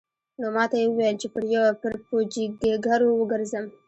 [0.39, 1.27] نو ماته يې وويل چې
[1.81, 3.65] پر پوجيگرو وگرځم.